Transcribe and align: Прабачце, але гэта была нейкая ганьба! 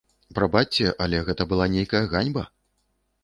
Прабачце, 0.37 0.87
але 1.05 1.19
гэта 1.27 1.47
была 1.53 1.65
нейкая 1.75 2.03
ганьба! 2.13 2.43